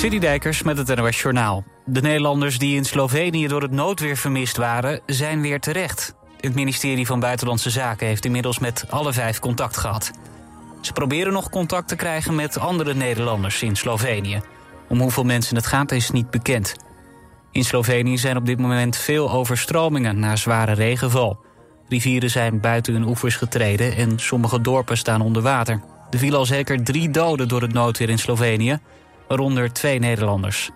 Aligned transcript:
Dijkers 0.00 0.62
met 0.62 0.76
het 0.76 0.96
NOS 0.96 1.20
Journaal. 1.22 1.64
De 1.84 2.00
Nederlanders 2.00 2.58
die 2.58 2.76
in 2.76 2.84
Slovenië 2.84 3.46
door 3.46 3.62
het 3.62 3.70
noodweer 3.70 4.16
vermist 4.16 4.56
waren, 4.56 5.00
zijn 5.06 5.40
weer 5.40 5.60
terecht. 5.60 6.14
Het 6.40 6.54
ministerie 6.54 7.06
van 7.06 7.20
Buitenlandse 7.20 7.70
Zaken 7.70 8.06
heeft 8.06 8.24
inmiddels 8.24 8.58
met 8.58 8.84
alle 8.88 9.12
vijf 9.12 9.38
contact 9.38 9.76
gehad. 9.76 10.10
Ze 10.80 10.92
proberen 10.92 11.32
nog 11.32 11.50
contact 11.50 11.88
te 11.88 11.96
krijgen 11.96 12.34
met 12.34 12.58
andere 12.58 12.94
Nederlanders 12.94 13.62
in 13.62 13.76
Slovenië. 13.76 14.40
Om 14.88 15.00
hoeveel 15.00 15.24
mensen 15.24 15.56
het 15.56 15.66
gaat 15.66 15.92
is 15.92 16.10
niet 16.10 16.30
bekend. 16.30 16.76
In 17.52 17.64
Slovenië 17.64 18.18
zijn 18.18 18.36
op 18.36 18.46
dit 18.46 18.58
moment 18.58 18.96
veel 18.96 19.30
overstromingen 19.30 20.18
na 20.18 20.36
zware 20.36 20.72
regenval. 20.72 21.38
Rivieren 21.88 22.30
zijn 22.30 22.60
buiten 22.60 22.92
hun 22.92 23.06
oevers 23.06 23.36
getreden 23.36 23.96
en 23.96 24.18
sommige 24.18 24.60
dorpen 24.60 24.96
staan 24.96 25.20
onder 25.20 25.42
water. 25.42 25.80
Er 26.10 26.18
vielen 26.18 26.38
al 26.38 26.46
zeker 26.46 26.84
drie 26.84 27.10
doden 27.10 27.48
door 27.48 27.62
het 27.62 27.72
noodweer 27.72 28.08
in 28.08 28.18
Slovenië, 28.18 28.78
waaronder 29.30 29.72
twee 29.72 29.98
Nederlanders. 29.98 30.70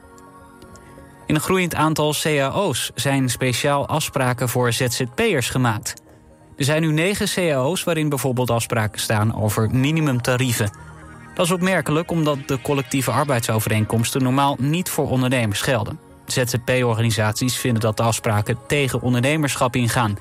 In 1.27 1.35
een 1.35 1.41
groeiend 1.41 1.75
aantal 1.75 2.15
cao's 2.23 2.91
zijn 2.95 3.29
speciaal 3.31 3.89
afspraken 3.89 4.49
voor 4.49 4.73
ZZP'ers 4.73 5.51
gemaakt. 5.51 5.95
Er 6.57 6.65
zijn 6.65 6.83
nu 6.83 6.93
negen 6.93 7.29
cao's 7.35 7.85
waarin 7.85 8.09
bijvoorbeeld 8.09 8.51
afspraken 8.51 9.01
staan 9.01 9.43
over 9.43 9.71
minimumtarieven. 9.71 10.71
Dat 11.35 11.47
is 11.47 11.53
opmerkelijk 11.53 12.11
omdat 12.11 12.39
de 12.47 12.61
collectieve 12.61 13.11
arbeidsovereenkomsten 13.11 14.23
normaal 14.23 14.57
niet 14.59 14.91
voor 14.91 15.11
ondernemers 15.11 15.61
gelden. 15.61 15.99
ZZP-organisaties 16.27 17.57
vinden 17.57 17.83
dat 17.83 17.97
de 17.97 18.03
afspraken 18.03 18.59
tegen 18.67 19.01
ondernemerschap 19.01 19.77
ingaan. 19.77 20.17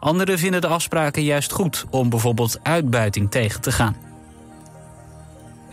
Anderen 0.00 0.38
vinden 0.38 0.60
de 0.60 0.66
afspraken 0.66 1.22
juist 1.22 1.52
goed 1.52 1.84
om 1.90 2.08
bijvoorbeeld 2.08 2.58
uitbuiting 2.62 3.30
tegen 3.30 3.60
te 3.60 3.72
gaan. 3.72 3.96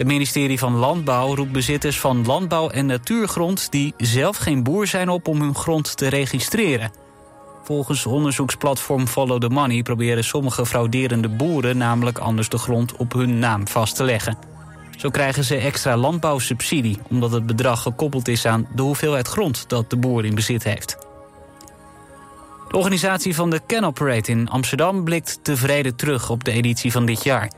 Het 0.01 0.09
ministerie 0.09 0.59
van 0.59 0.75
Landbouw 0.75 1.35
roept 1.35 1.51
bezitters 1.51 1.99
van 1.99 2.25
landbouw- 2.25 2.69
en 2.69 2.85
natuurgrond... 2.85 3.71
die 3.71 3.93
zelf 3.97 4.37
geen 4.37 4.63
boer 4.63 4.87
zijn 4.87 5.09
op 5.09 5.27
om 5.27 5.41
hun 5.41 5.55
grond 5.55 5.97
te 5.97 6.07
registreren. 6.07 6.91
Volgens 7.63 8.05
onderzoeksplatform 8.05 9.07
Follow 9.07 9.41
the 9.41 9.49
Money... 9.49 9.83
proberen 9.83 10.23
sommige 10.23 10.65
frauderende 10.65 11.29
boeren 11.29 11.77
namelijk 11.77 12.17
anders 12.17 12.49
de 12.49 12.57
grond 12.57 12.95
op 12.95 13.13
hun 13.13 13.39
naam 13.39 13.67
vast 13.67 13.95
te 13.95 14.03
leggen. 14.03 14.37
Zo 14.97 15.09
krijgen 15.09 15.43
ze 15.43 15.55
extra 15.55 15.97
landbouwsubsidie... 15.97 16.99
omdat 17.09 17.31
het 17.31 17.45
bedrag 17.45 17.81
gekoppeld 17.81 18.27
is 18.27 18.45
aan 18.45 18.67
de 18.75 18.81
hoeveelheid 18.81 19.27
grond 19.27 19.69
dat 19.69 19.89
de 19.89 19.97
boer 19.97 20.25
in 20.25 20.35
bezit 20.35 20.63
heeft. 20.63 20.97
De 22.69 22.77
organisatie 22.77 23.35
van 23.35 23.49
de 23.49 23.61
Can 23.67 23.83
Operate 23.83 24.31
in 24.31 24.49
Amsterdam 24.49 25.03
blikt 25.03 25.39
tevreden 25.43 25.95
terug 25.95 26.29
op 26.29 26.43
de 26.43 26.51
editie 26.51 26.91
van 26.91 27.05
dit 27.05 27.23
jaar... 27.23 27.51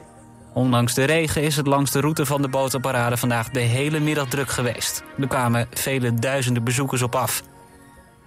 Ondanks 0.53 0.93
de 0.93 1.03
regen 1.03 1.41
is 1.41 1.55
het 1.55 1.67
langs 1.67 1.91
de 1.91 1.99
route 1.99 2.25
van 2.25 2.41
de 2.41 2.47
botenparade 2.47 3.17
vandaag 3.17 3.49
de 3.49 3.59
hele 3.59 3.99
middag 3.99 4.27
druk 4.27 4.49
geweest. 4.49 5.03
Er 5.19 5.27
kwamen 5.27 5.67
vele 5.73 6.13
duizenden 6.13 6.63
bezoekers 6.63 7.01
op 7.01 7.15
af. 7.15 7.43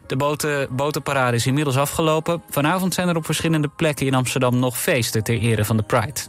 De 0.07 0.17
boten, 0.17 0.69
botenparade 0.71 1.37
is 1.37 1.47
inmiddels 1.47 1.77
afgelopen. 1.77 2.43
Vanavond 2.51 2.95
zijn 2.95 3.09
er 3.09 3.17
op 3.17 3.25
verschillende 3.25 3.69
plekken 3.69 4.07
in 4.07 4.15
Amsterdam 4.15 4.59
nog 4.59 4.79
feesten 4.79 5.25
ter 5.25 5.39
ere 5.39 5.65
van 5.65 5.77
de 5.77 5.83
Pride. 5.83 6.21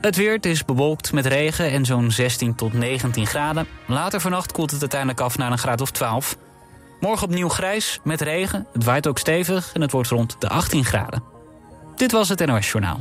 Het 0.00 0.16
weer, 0.16 0.32
het 0.32 0.46
is 0.46 0.64
bewolkt 0.64 1.12
met 1.12 1.26
regen 1.26 1.70
en 1.70 1.84
zo'n 1.84 2.10
16 2.10 2.54
tot 2.54 2.72
19 2.72 3.26
graden. 3.26 3.66
Later 3.86 4.20
vannacht 4.20 4.52
koelt 4.52 4.70
het 4.70 4.80
uiteindelijk 4.80 5.20
af 5.20 5.38
naar 5.38 5.52
een 5.52 5.58
graad 5.58 5.80
of 5.80 5.90
12. 5.90 6.36
Morgen 7.00 7.26
opnieuw 7.26 7.48
grijs 7.48 8.00
met 8.04 8.20
regen. 8.20 8.66
Het 8.72 8.84
waait 8.84 9.06
ook 9.06 9.18
stevig 9.18 9.72
en 9.72 9.80
het 9.80 9.92
wordt 9.92 10.08
rond 10.08 10.36
de 10.38 10.48
18 10.48 10.84
graden. 10.84 11.22
Dit 11.96 12.12
was 12.12 12.28
het 12.28 12.46
NOS 12.46 12.70
Journaal. 12.70 13.00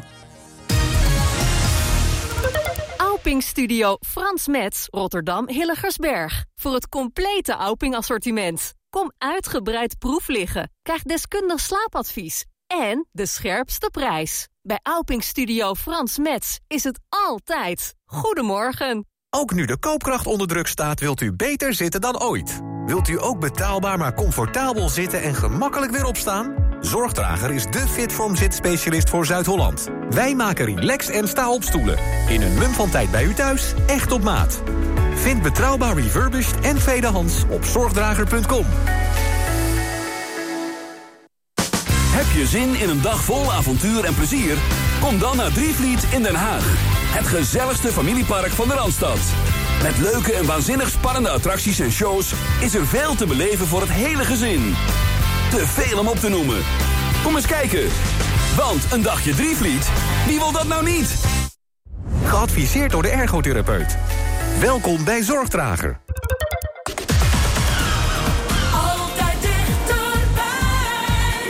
Studio 3.23 3.97
Frans 3.99 4.47
Metz, 4.47 4.87
Rotterdam 4.87 5.49
Hilligersberg. 5.49 6.45
Voor 6.55 6.73
het 6.73 6.89
complete 6.89 7.53
Auping 7.53 7.95
assortiment. 7.95 8.73
Kom 8.89 9.11
uitgebreid 9.17 9.97
proef 9.97 10.27
liggen. 10.27 10.71
Krijg 10.81 11.01
deskundig 11.01 11.59
slaapadvies. 11.59 12.45
En 12.67 13.07
de 13.11 13.25
scherpste 13.25 13.89
prijs. 13.91 14.47
Bij 14.61 14.79
Auping 14.83 15.23
Studio 15.23 15.75
Frans 15.75 16.17
Metz 16.17 16.57
is 16.67 16.83
het 16.83 16.99
altijd. 17.09 17.95
Goedemorgen. 18.05 19.05
Ook 19.29 19.53
nu 19.53 19.65
de 19.65 19.79
koopkracht 19.79 20.27
onder 20.27 20.47
druk 20.47 20.67
staat, 20.67 20.99
wilt 20.99 21.21
u 21.21 21.33
beter 21.33 21.73
zitten 21.73 22.01
dan 22.01 22.21
ooit. 22.21 22.59
Wilt 22.85 23.07
u 23.07 23.21
ook 23.21 23.39
betaalbaar 23.39 23.97
maar 23.97 24.13
comfortabel 24.13 24.89
zitten 24.89 25.21
en 25.21 25.35
gemakkelijk 25.35 25.91
weer 25.91 26.05
opstaan? 26.05 26.68
Zorgdrager 26.81 27.51
is 27.51 27.65
de 27.65 27.87
Fitform 27.87 28.35
zitspecialist 28.35 29.09
voor 29.09 29.25
Zuid-Holland. 29.25 29.89
Wij 30.09 30.35
maken 30.35 30.65
relax 30.65 31.09
en 31.09 31.27
sta-opstoelen. 31.27 31.97
In 32.29 32.41
een 32.41 32.53
mum 32.53 32.71
van 32.71 32.89
tijd 32.89 33.11
bij 33.11 33.23
u 33.23 33.33
thuis, 33.33 33.73
echt 33.87 34.11
op 34.11 34.23
maat. 34.23 34.61
Vind 35.15 35.41
betrouwbaar 35.41 35.95
refurbished 35.95 36.59
en 36.59 36.77
tweedehands 36.77 37.43
op 37.49 37.63
zorgdrager.com. 37.65 38.65
Heb 42.11 42.35
je 42.35 42.47
zin 42.47 42.75
in 42.75 42.89
een 42.89 43.01
dag 43.01 43.23
vol 43.23 43.53
avontuur 43.53 44.03
en 44.03 44.15
plezier? 44.15 44.57
Kom 45.01 45.19
dan 45.19 45.37
naar 45.37 45.51
Drievliet 45.51 46.03
in 46.11 46.23
Den 46.23 46.35
Haag. 46.35 46.63
Het 47.17 47.27
gezelligste 47.27 47.87
familiepark 47.87 48.51
van 48.51 48.67
de 48.67 48.73
Randstad. 48.73 49.19
Met 49.83 49.97
leuke 49.97 50.33
en 50.33 50.45
waanzinnig 50.45 50.89
spannende 50.89 51.29
attracties 51.29 51.79
en 51.79 51.91
shows... 51.91 52.33
is 52.61 52.75
er 52.75 52.87
veel 52.87 53.15
te 53.15 53.25
beleven 53.25 53.67
voor 53.67 53.81
het 53.81 53.91
hele 53.91 54.23
gezin. 54.23 54.75
Te 55.49 55.67
veel 55.67 55.99
om 55.99 56.07
op 56.07 56.17
te 56.17 56.29
noemen. 56.29 56.61
Kom 57.23 57.35
eens 57.35 57.45
kijken. 57.45 57.89
Want 58.55 58.91
een 58.91 59.01
dagje 59.01 59.35
Drievliet, 59.35 59.89
wie 60.25 60.37
wil 60.37 60.51
dat 60.51 60.67
nou 60.67 60.83
niet? 60.83 61.15
Geadviseerd 62.23 62.91
door 62.91 63.01
de 63.01 63.09
ergotherapeut. 63.09 63.97
Welkom 64.59 65.03
bij 65.03 65.23
Zorgdrager. 65.23 65.99
Altijd 68.73 69.41
dichterbij. 69.41 70.47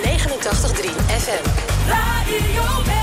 89.3 0.04 0.90
FM. 1.08 1.50
Radio 1.88 2.99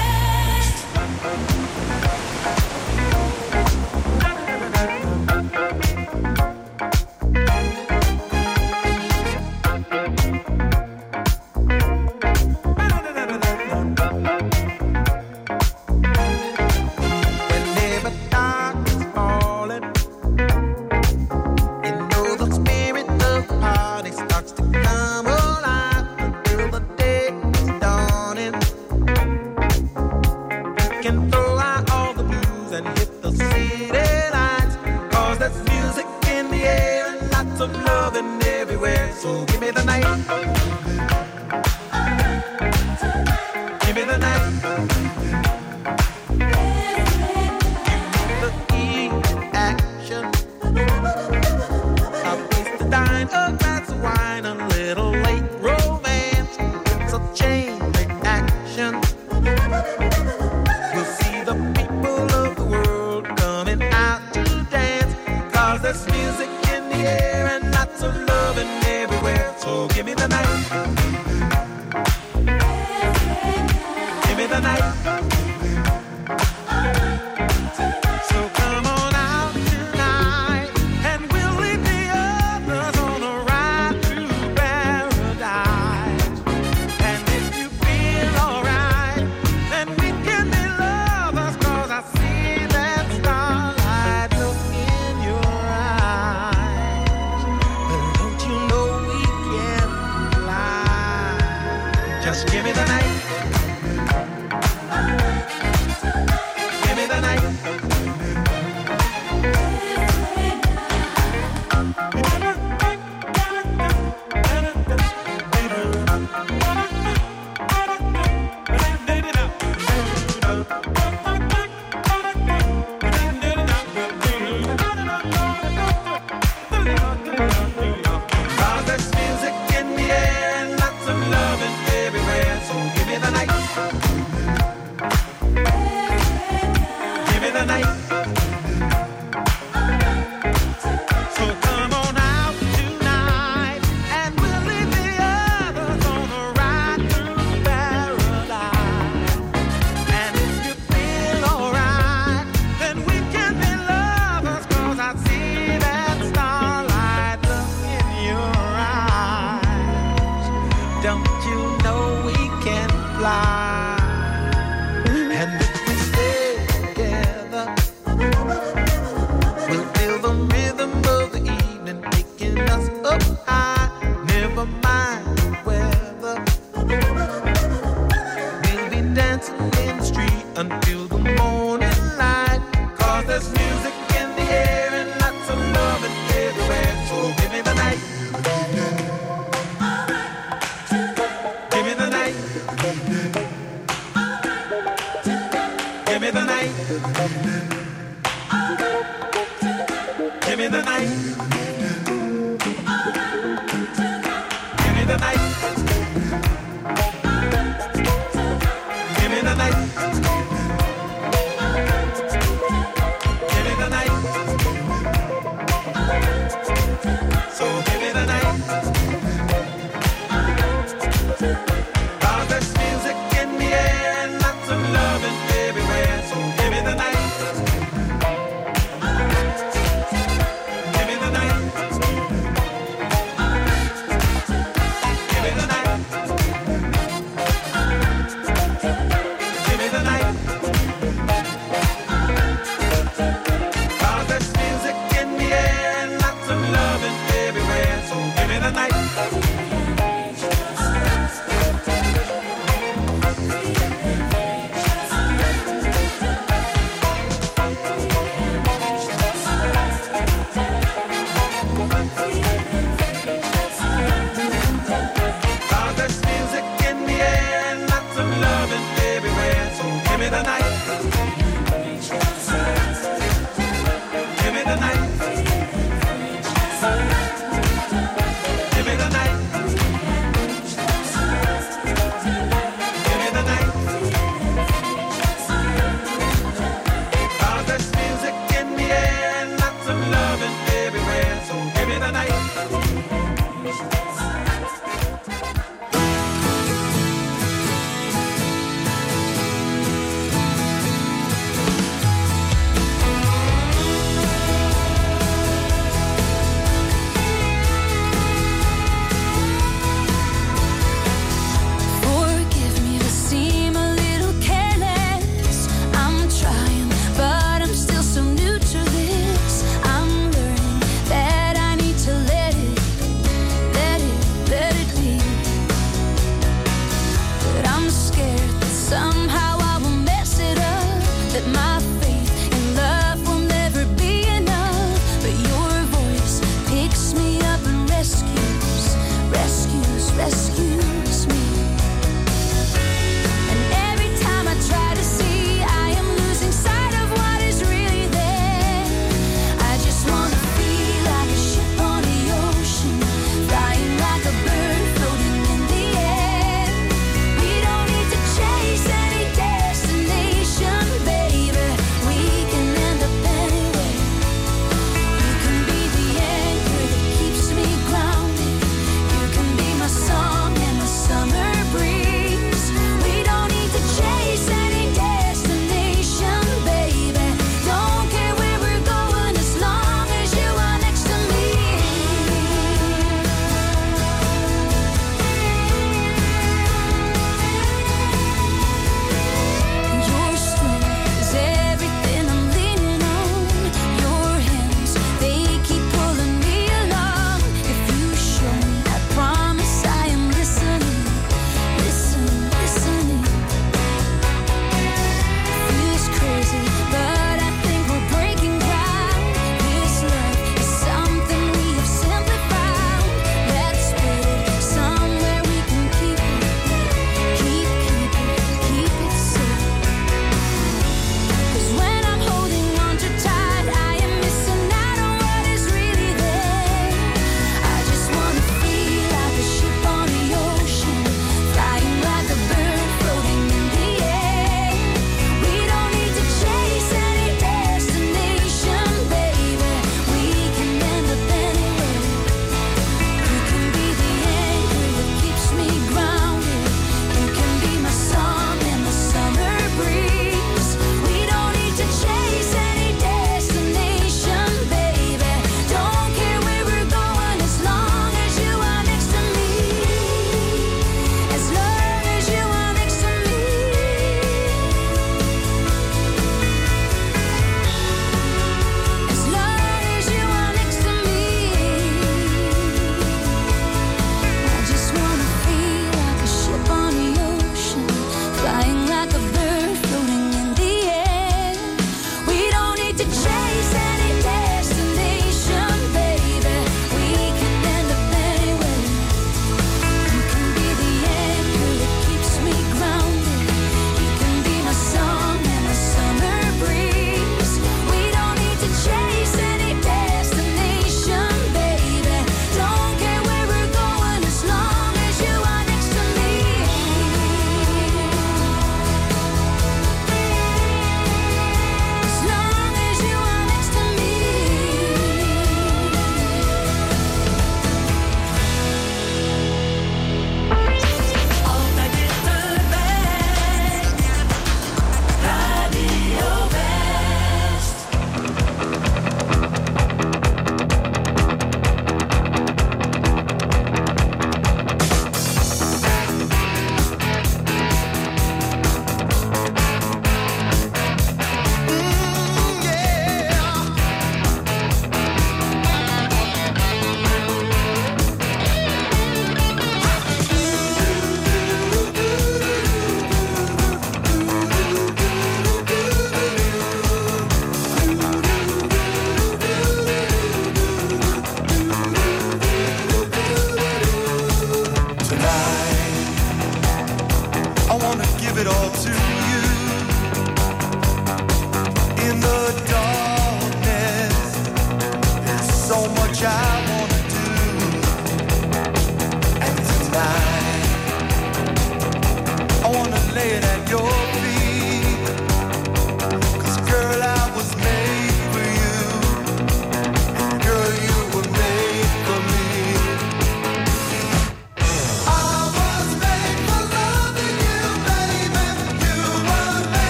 loving 38.07 38.41
everywhere. 38.43 39.13
So 39.15 39.45
give 39.47 39.61
me 39.61 39.71
the 39.73 39.83
night. 39.83 40.66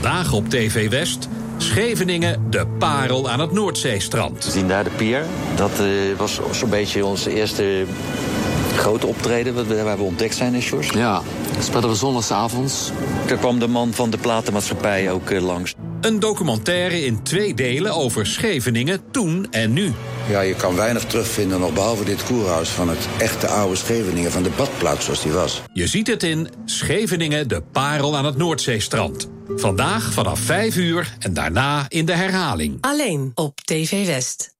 Vandaag 0.00 0.32
op 0.32 0.48
TV 0.48 0.90
West. 0.90 1.28
Scheveningen, 1.56 2.50
de 2.50 2.66
parel 2.78 3.30
aan 3.30 3.40
het 3.40 3.52
Noordzeestrand. 3.52 4.44
We 4.44 4.50
zien 4.50 4.68
daar 4.68 4.84
de 4.84 4.90
pier. 4.90 5.24
Dat 5.56 5.70
eh, 5.80 5.86
was 6.16 6.40
zo'n 6.50 6.70
beetje 6.70 7.06
onze 7.06 7.34
eerste 7.34 7.84
grote 8.76 9.06
optreden 9.06 9.84
waar 9.84 9.96
we 9.96 10.02
ontdekt 10.02 10.34
zijn 10.34 10.54
in 10.54 10.62
Sjors. 10.62 10.88
Ja, 10.88 11.22
dat 11.54 11.64
speelden 11.64 11.90
we 11.90 11.96
zondagsavonds. 11.96 12.90
Er 13.28 13.36
kwam 13.36 13.58
de 13.58 13.68
man 13.68 13.92
van 13.92 14.10
de 14.10 14.18
platenmaatschappij 14.18 15.10
ook 15.10 15.30
eh, 15.30 15.42
langs. 15.42 15.74
Een 16.00 16.20
documentaire 16.20 17.04
in 17.04 17.22
twee 17.22 17.54
delen 17.54 17.94
over 17.94 18.26
Scheveningen 18.26 19.10
toen 19.10 19.46
en 19.50 19.72
nu. 19.72 19.92
Ja, 20.28 20.40
je 20.40 20.54
kan 20.54 20.76
weinig 20.76 21.04
terugvinden 21.04 21.60
nog 21.60 21.72
behalve 21.72 22.04
dit 22.04 22.24
koerhuis 22.24 22.68
van 22.68 22.88
het 22.88 23.08
echte 23.18 23.46
oude 23.46 23.76
Scheveningen, 23.76 24.30
van 24.30 24.42
de 24.42 24.50
badplaats 24.56 25.04
zoals 25.04 25.22
die 25.22 25.32
was. 25.32 25.62
Je 25.72 25.86
ziet 25.86 26.06
het 26.06 26.22
in 26.22 26.48
Scheveningen, 26.64 27.48
de 27.48 27.62
parel 27.72 28.16
aan 28.16 28.24
het 28.24 28.36
Noordzeestrand. 28.36 29.28
Vandaag 29.56 30.12
vanaf 30.12 30.40
5 30.40 30.76
uur 30.76 31.16
en 31.18 31.34
daarna 31.34 31.86
in 31.88 32.04
de 32.04 32.14
herhaling. 32.14 32.78
Alleen 32.80 33.32
op 33.34 33.60
TV 33.60 34.06
West. 34.06 34.54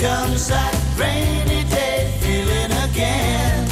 Comes 0.00 0.48
that 0.48 0.74
rainy 0.98 1.62
day 1.70 2.12
feeling 2.20 2.72
again. 2.90 3.68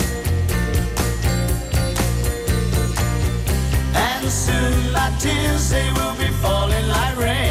And 3.94 4.30
soon 4.30 4.92
my 4.92 5.12
tears, 5.18 5.70
they 5.70 5.90
will 5.92 6.14
be 6.14 6.28
falling 6.40 6.86
like 6.88 7.16
rain. 7.16 7.49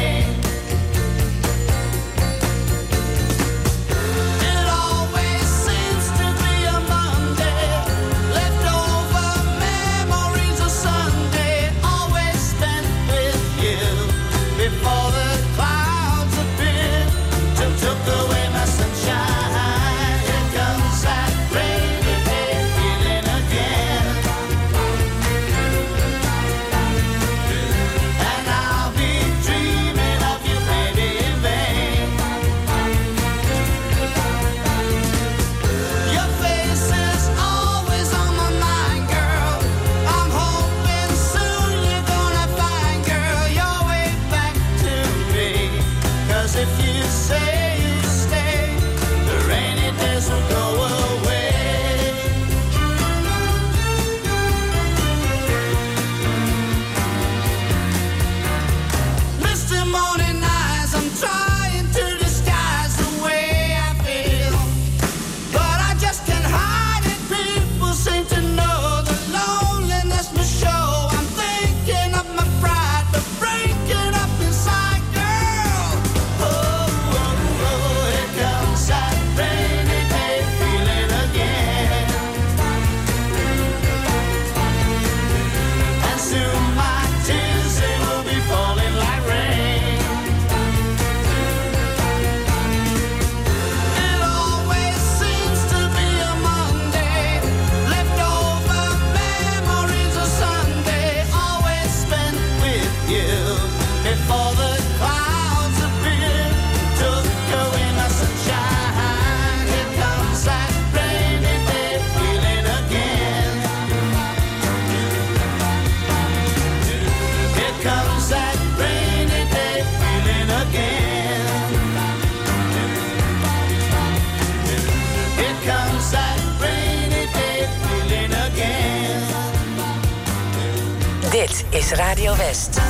Radio 131.96 132.34
West. 132.34 132.89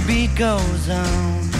the 0.00 0.06
beat 0.06 0.34
goes 0.36 0.88
on. 0.90 1.50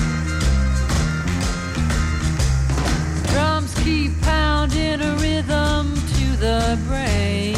Drums 3.28 3.74
keep 3.82 4.20
pounding 4.22 5.00
a 5.00 5.14
rhythm 5.16 5.94
to 5.94 6.36
the 6.36 6.78
brain. 6.86 7.56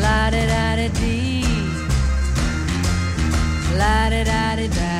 La 0.00 0.30
da 0.30 0.46
da 0.46 0.76
da 0.76 0.88
dee. 1.00 1.44
La 3.76 4.10
da 4.10 4.24
da 4.24 4.56
da 4.56 4.66
da. 4.66 4.99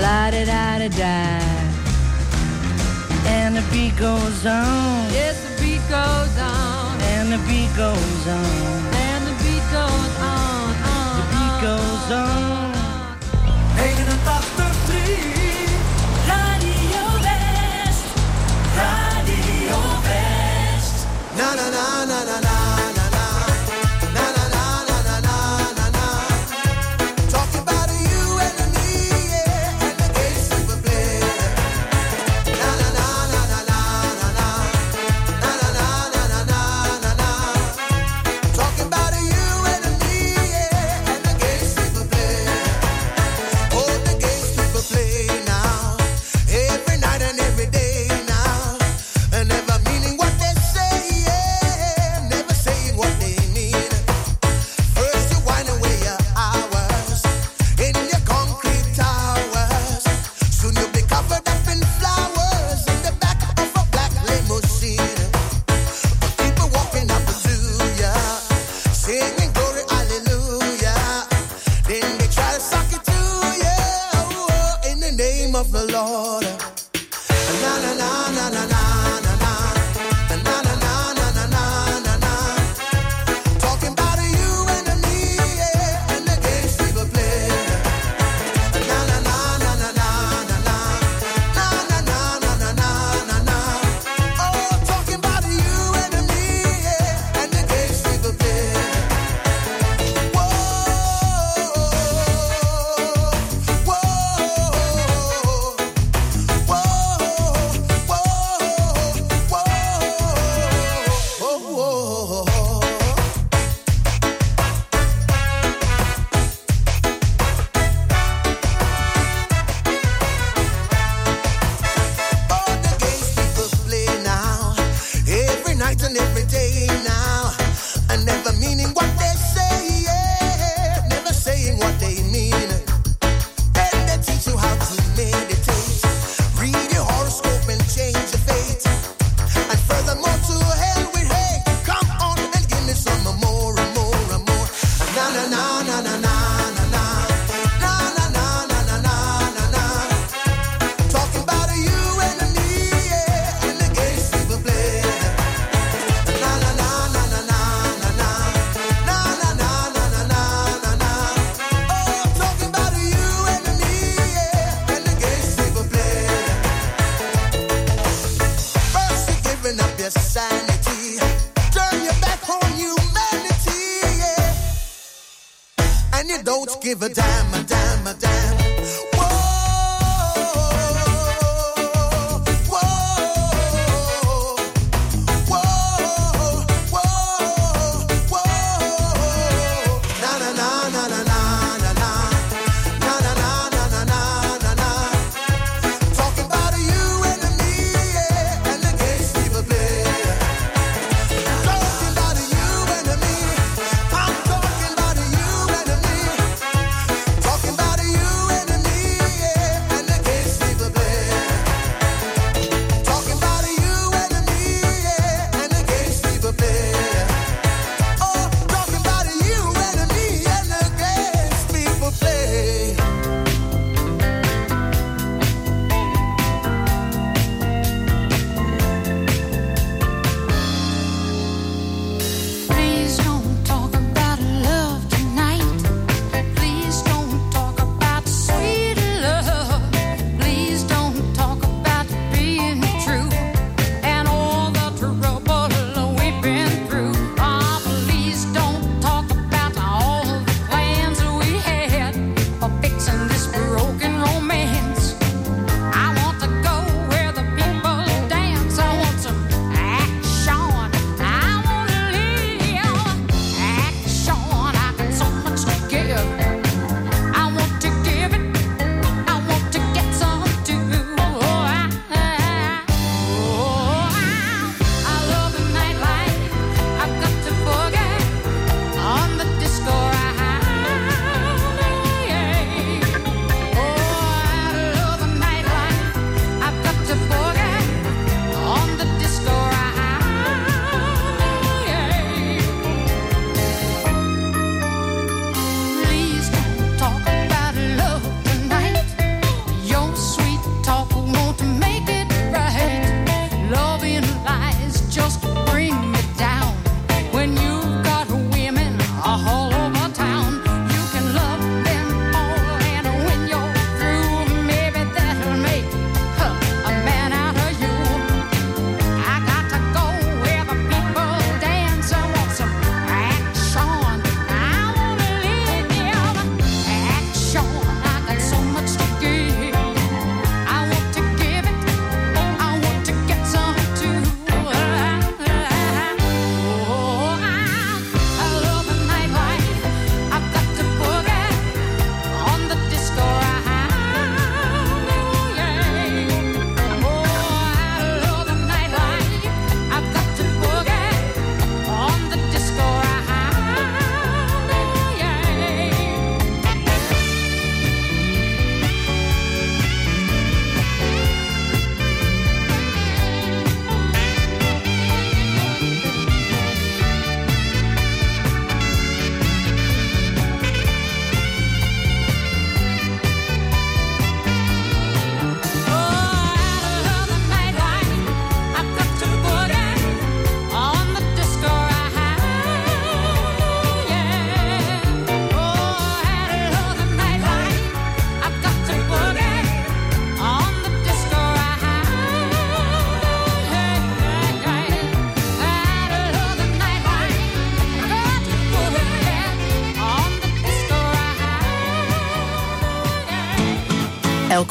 la 0.00 0.30
da 0.30 0.44
da 0.44 0.78
da 0.78 0.88
da. 0.88 1.40
And 3.26 3.56
the 3.56 3.62
beat 3.72 3.96
goes 3.96 4.46
on. 4.46 5.12
Yes, 5.12 5.36
the 5.44 5.62
beat 5.62 5.82
goes 5.88 6.38
on. 6.38 7.00
And 7.14 7.32
the 7.32 7.38
beat 7.48 7.74
goes 7.76 8.26
on. 8.28 8.81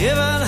give 0.00 0.16
up 0.16 0.39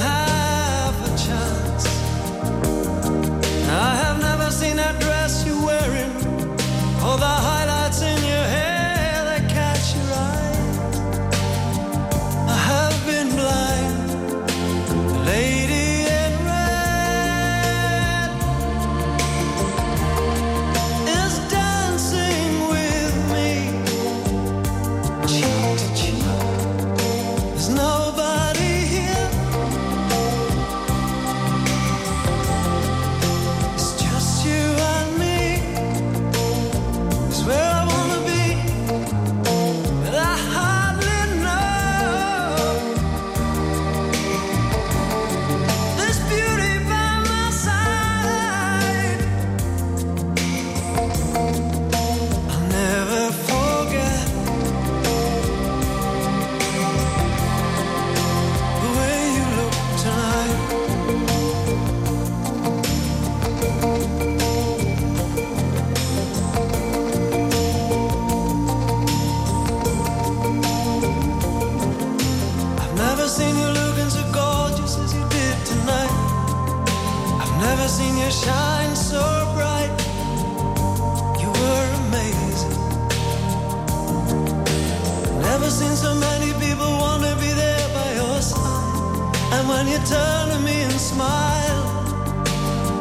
you 89.93 89.99
turn 90.07 90.49
to 90.49 90.59
me 90.61 90.80
and 90.82 90.93
smile, 90.93 91.84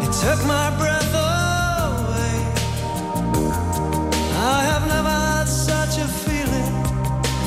it 0.03 0.11
took 0.23 0.45
my 0.45 0.67
breath 0.77 1.13
away. 1.13 2.37
I 4.35 4.59
have 4.71 4.85
never 4.87 5.15
had 5.27 5.45
such 5.45 5.99
a 5.99 6.07
feeling, 6.23 6.73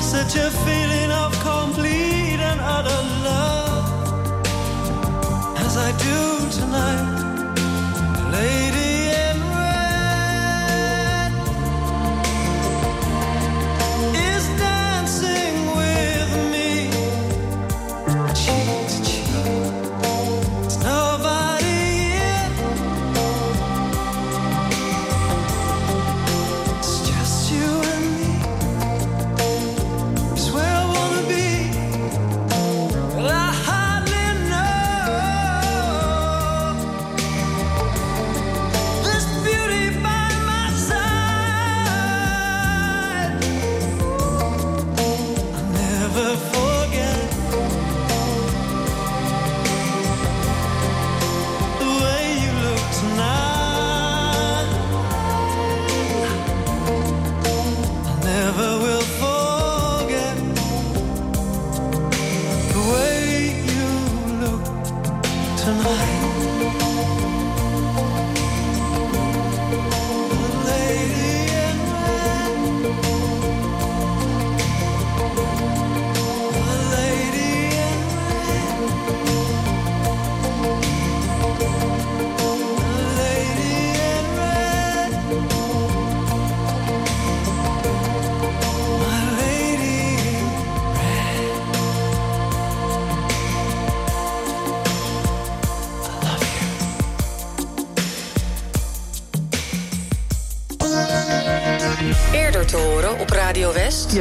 such 0.01 0.37
a 0.37 0.51
feeling 0.65 1.11
of 1.11 1.31
complete 1.41 2.41
and 2.51 2.59
utter 2.77 3.03
love 3.29 3.87
as 5.59 5.77
I 5.77 5.91
do 5.99 6.51
tonight. 6.59 7.24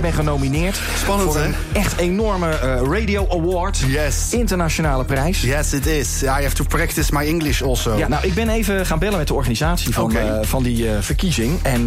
Bent 0.04 0.16
genomineerd. 0.16 0.82
Spannend, 0.98 1.32
voor 1.32 1.42
hè? 1.42 1.48
een 1.48 1.56
echt 1.74 1.98
enorme 1.98 2.50
eh, 2.50 2.82
Radio 2.90 3.28
Award. 3.30 3.78
Yes. 3.88 4.28
Internationale 4.30 5.04
prijs. 5.06 5.42
Yes, 5.42 5.74
it 5.74 5.86
is. 5.86 6.24
I 6.24 6.28
have 6.28 6.54
to 6.54 6.64
practice 6.64 7.14
my 7.14 7.26
English 7.28 7.62
also. 7.62 7.98
Ja, 7.98 8.08
nou, 8.08 8.26
ik 8.26 8.34
ben 8.34 8.50
even 8.50 8.86
gaan 8.86 9.00
bellen 9.00 9.18
met 9.18 9.28
de 9.28 9.34
organisatie 9.34 9.94
van, 9.94 10.16
eh, 10.16 10.38
van 10.42 10.64
die 10.64 10.90
eh, 10.90 10.94
verkiezing. 11.00 11.60
En 11.62 11.84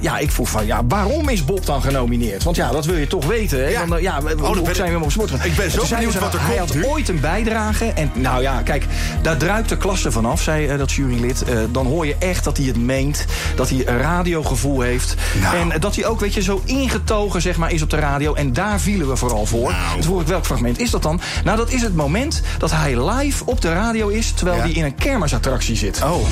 ja, 0.00 0.18
ik 0.18 0.30
vroeg 0.30 0.48
van, 0.48 0.66
ja, 0.66 0.80
waarom 0.88 1.28
is 1.28 1.44
Bob 1.44 1.66
dan 1.66 1.82
genomineerd? 1.82 2.42
Want 2.42 2.56
ja, 2.56 2.70
dat 2.70 2.84
wil 2.84 2.96
je 2.96 3.06
toch 3.06 3.26
weten. 3.26 3.58
Hè? 3.58 3.68
Ja. 3.68 3.86
Want, 3.86 4.02
ja, 4.02 4.20
ben 4.20 4.74
zijn 4.74 4.98
we 4.98 5.04
op 5.04 5.10
sport? 5.10 5.30
Ik 5.30 5.56
ben 5.56 5.64
En 5.64 5.70
zo 5.70 5.86
benieuwd 5.88 6.18
wat 6.18 6.34
er 6.34 6.40
Hij 6.46 6.56
komt 6.56 6.74
had 6.74 6.84
ooit 6.84 7.08
een 7.08 7.20
bijdrage. 7.20 7.84
En 7.84 8.10
nou 8.14 8.42
ja, 8.42 8.62
kijk, 8.62 8.86
daar 9.22 9.36
druipt 9.36 9.68
de 9.68 9.76
klasse 9.76 10.12
vanaf, 10.12 10.42
zei 10.42 10.76
dat 10.76 10.92
jurylid. 10.92 11.44
Dan 11.70 11.86
hoor 11.86 12.06
je 12.06 12.16
echt 12.18 12.44
dat 12.44 12.56
hij 12.56 12.66
het 12.66 12.78
meent. 12.78 13.24
Dat 13.56 13.68
hij 13.68 13.82
een 13.86 13.98
radiogevoel 13.98 14.80
heeft. 14.80 15.14
Nou. 15.40 15.56
En 15.56 15.80
dat 15.80 15.94
hij 15.94 16.06
ook, 16.06 16.20
weet 16.20 16.34
je, 16.34 16.42
zo 16.42 16.62
ingetogen 16.64 17.42
zeg 17.44 17.56
maar, 17.56 17.72
is 17.72 17.82
op 17.82 17.90
de 17.90 17.96
radio. 17.96 18.34
En 18.34 18.52
daar 18.52 18.80
vielen 18.80 19.08
we 19.08 19.16
vooral 19.16 19.46
voor. 19.46 19.70
Nou. 19.70 19.92
Toen 19.92 20.02
vroeg 20.02 20.20
ik, 20.20 20.26
welk 20.26 20.44
fragment 20.46 20.78
is 20.78 20.90
dat 20.90 21.02
dan? 21.02 21.20
Nou, 21.44 21.56
dat 21.56 21.70
is 21.70 21.82
het 21.82 21.94
moment 21.94 22.42
dat 22.58 22.70
hij 22.70 23.08
live 23.10 23.44
op 23.46 23.60
de 23.60 23.72
radio 23.72 24.08
is... 24.08 24.30
terwijl 24.32 24.56
Ja. 24.56 24.62
hij 24.62 24.72
in 24.72 24.84
een 24.84 24.94
kermisattractie 24.94 25.76
zit. 25.76 26.02
Oh. 26.02 26.26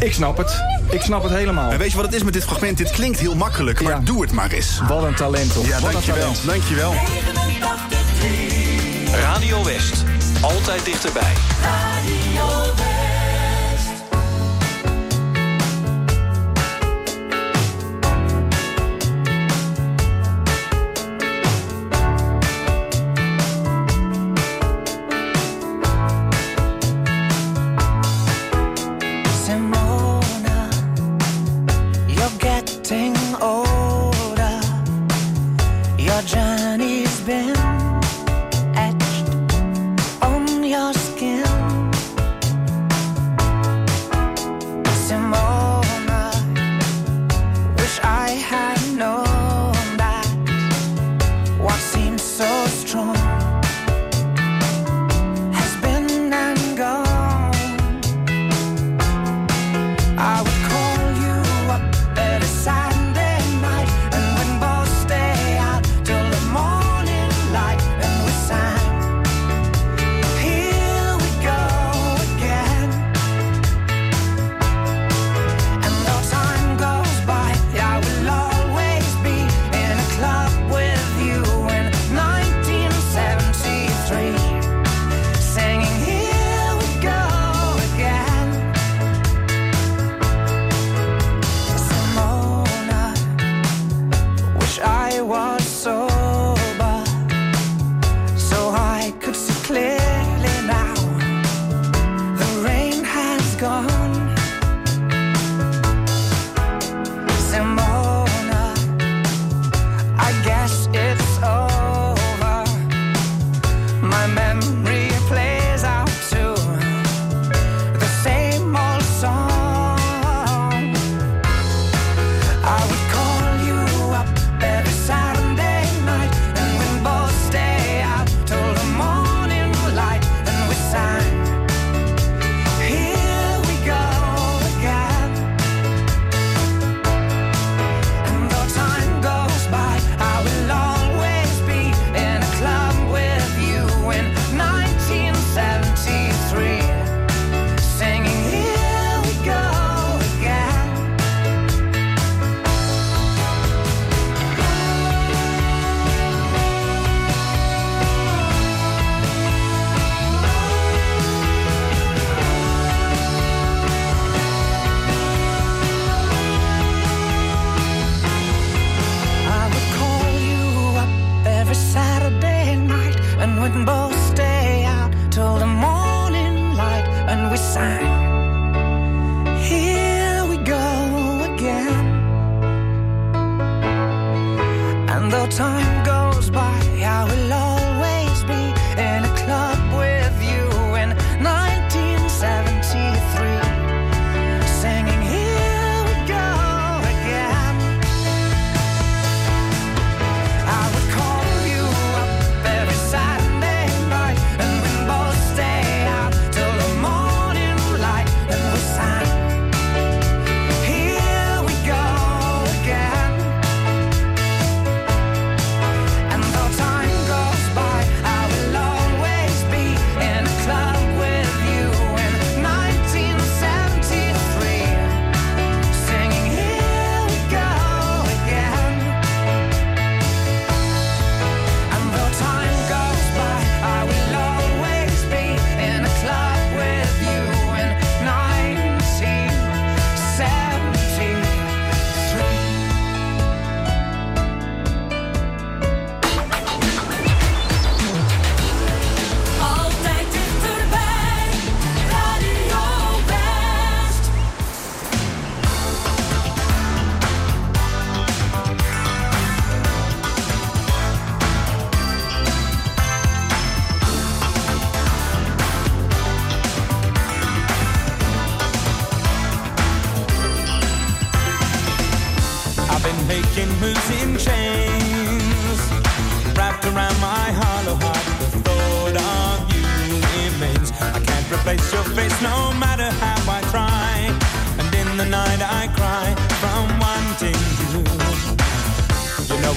Ik 0.00 0.12
snap 0.12 0.36
het. 0.36 0.62
Ik 0.90 1.00
snap 1.02 1.22
het 1.22 1.32
helemaal. 1.32 1.70
En 1.70 1.78
weet 1.78 1.90
je 1.90 1.96
wat 1.96 2.06
het 2.06 2.14
is 2.14 2.22
met 2.22 2.32
dit 2.32 2.44
fragment? 2.44 2.78
Dit 2.78 2.90
klinkt 2.90 3.18
heel 3.18 3.34
makkelijk, 3.36 3.80
maar 3.82 3.92
Ja. 3.92 3.98
doe 4.04 4.22
het 4.22 4.32
maar 4.32 4.50
eens. 4.50 4.80
Wat 4.88 5.02
een 5.02 5.14
talent, 5.14 5.52
toch? 5.52 5.66
Ja, 5.66 5.74
Wat 5.74 5.84
een 5.84 5.92
dankjewel. 5.92 6.20
talent. 6.32 6.46
Dankjewel. 6.46 6.94
Radio 9.12 9.64
West. 9.64 10.04
Altijd 10.40 10.84
dichterbij. 10.84 11.32
over. 12.38 12.95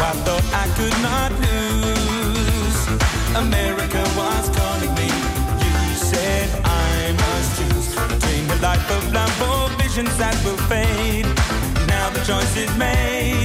I 0.10 0.14
thought 0.26 0.43
I 0.53 0.66
could 0.74 0.97
not 1.03 1.32
lose. 1.45 2.80
America 3.38 4.01
was 4.18 4.49
calling 4.57 4.93
me. 4.95 5.05
You 5.05 5.95
said 5.95 6.49
I 6.66 7.12
must 7.14 7.49
choose 7.60 7.93
between 7.93 8.47
life 8.60 8.89
of 8.89 9.14
love 9.14 9.41
or 9.43 9.70
visions 9.78 10.18
that 10.18 10.34
will 10.43 10.57
fade. 10.66 11.28
Now 11.88 12.10
the 12.10 12.24
choice 12.26 12.57
is 12.57 12.76
made. 12.76 13.38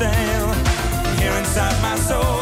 sound 0.00 0.56
here 1.20 1.36
inside 1.36 1.76
my 1.82 1.94
soul. 1.96 2.39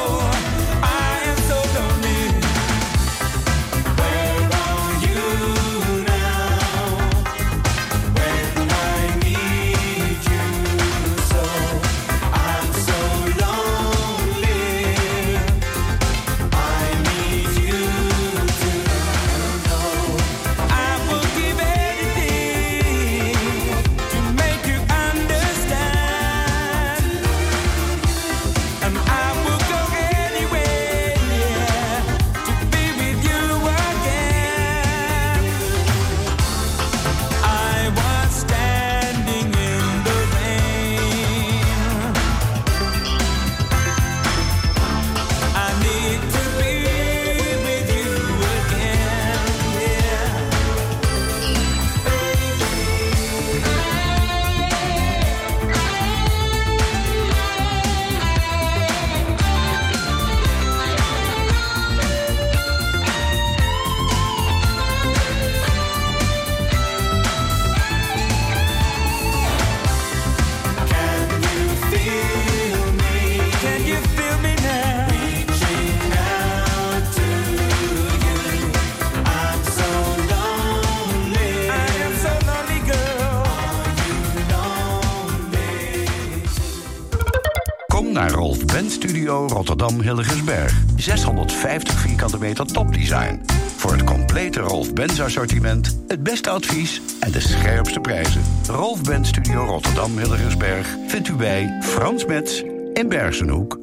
Hilligersberg, 90.09 90.82
650 90.96 92.00
vierkante 92.00 92.38
meter 92.38 92.66
topdesign. 92.66 93.40
Voor 93.76 93.92
het 93.92 94.04
complete 94.04 94.61
Rolf 94.61 94.92
Benz 94.92 95.20
assortiment, 95.20 95.98
het 96.06 96.22
beste 96.22 96.50
advies 96.50 97.00
en 97.20 97.32
de 97.32 97.40
scherpste 97.40 98.00
prijzen. 98.00 98.42
Rolf 98.66 99.02
Benz 99.02 99.28
Studio 99.28 99.64
Rotterdam 99.64 100.18
Hilligersberg 100.18 100.96
vindt 101.06 101.28
u 101.28 101.32
bij 101.32 101.78
Frans 101.82 102.24
Metz 102.24 102.62
in 102.92 103.09
Bergsenhoek. 103.09 103.78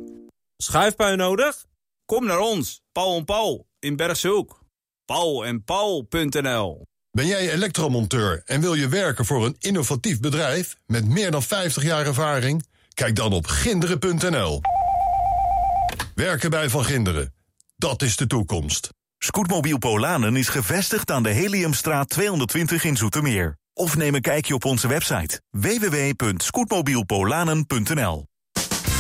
Schuifpui 0.57 1.15
nodig? 1.15 1.65
Kom 2.05 2.25
naar 2.25 2.39
ons, 2.39 2.81
Paul 2.91 3.17
en 3.17 3.25
Paul 3.25 3.67
in 3.79 3.95
Bergsenhoek. 3.95 4.63
Paul 5.05 5.45
en 5.45 5.63
Paul.nl 5.63 6.85
ben 7.11 7.27
jij 7.27 7.51
elektromonteur 7.51 8.41
en 8.45 8.61
wil 8.61 8.73
je 8.73 8.87
werken 8.87 9.25
voor 9.25 9.45
een 9.45 9.55
innovatief 9.59 10.19
bedrijf 10.19 10.75
met 10.85 11.05
meer 11.05 11.31
dan 11.31 11.43
50 11.43 11.83
jaar 11.83 12.05
ervaring? 12.05 12.65
Kijk 12.93 13.15
dan 13.15 13.33
op 13.33 13.47
ginderen.nl. 13.47 14.61
Werken 16.15 16.49
bij 16.49 16.69
Van 16.69 16.85
Ginderen. 16.85 17.33
Dat 17.75 18.01
is 18.01 18.15
de 18.15 18.27
toekomst. 18.27 18.89
Scootmobiel 19.17 19.77
Polanen 19.77 20.35
is 20.35 20.47
gevestigd 20.47 21.11
aan 21.11 21.23
de 21.23 21.29
Heliumstraat 21.29 22.09
220 22.09 22.83
in 22.83 22.97
Zoetermeer. 22.97 23.57
Of 23.73 23.97
neem 23.97 24.15
een 24.15 24.21
kijkje 24.21 24.53
op 24.53 24.65
onze 24.65 24.87
website 24.87 25.41
www.scootmobielpolanen.nl 25.49 28.27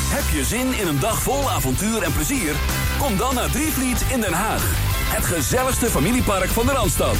Heb 0.09 0.33
je 0.33 0.43
zin 0.43 0.73
in 0.73 0.87
een 0.87 0.99
dag 0.99 1.21
vol 1.21 1.51
avontuur 1.51 2.01
en 2.01 2.13
plezier? 2.13 2.55
Kom 2.99 3.17
dan 3.17 3.35
naar 3.35 3.51
Drievliet 3.51 4.01
in 4.11 4.21
Den 4.21 4.33
Haag. 4.33 4.93
Het 5.15 5.25
gezelligste 5.25 5.89
familiepark 5.89 6.49
van 6.49 6.65
de 6.65 6.71
Randstad. 6.71 7.17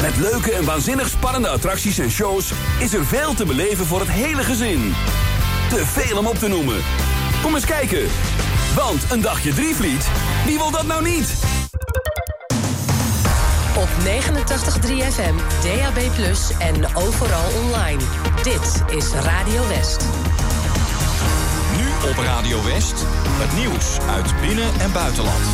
Met 0.00 0.16
leuke 0.16 0.52
en 0.52 0.64
waanzinnig 0.64 1.08
spannende 1.08 1.48
attracties 1.48 1.98
en 1.98 2.10
shows... 2.10 2.52
is 2.80 2.94
er 2.94 3.06
veel 3.06 3.34
te 3.34 3.44
beleven 3.44 3.86
voor 3.86 4.00
het 4.00 4.10
hele 4.10 4.42
gezin. 4.42 4.94
Te 5.68 5.86
veel 5.86 6.18
om 6.18 6.26
op 6.26 6.36
te 6.36 6.48
noemen. 6.48 6.80
Kom 7.42 7.54
eens 7.54 7.64
kijken. 7.64 8.08
Want 8.76 9.10
een 9.10 9.20
dagje 9.20 9.54
Drievliet, 9.54 10.08
wie 10.44 10.58
wil 10.58 10.70
dat 10.70 10.86
nou 10.86 11.02
niet? 11.02 11.34
Op 13.76 13.88
89.3 14.04 15.12
FM, 15.12 15.34
DAB+, 15.62 15.98
en 16.58 16.96
overal 16.96 17.44
online. 17.64 18.02
Dit 18.42 18.96
is 18.96 19.10
Radio 19.12 19.68
West. 19.68 20.04
Nu 21.76 22.10
op 22.10 22.16
Radio 22.16 22.64
West, 22.64 23.04
het 23.28 23.56
nieuws 23.58 23.98
uit 24.08 24.40
binnen- 24.40 24.80
en 24.80 24.92
buitenland. 24.92 25.44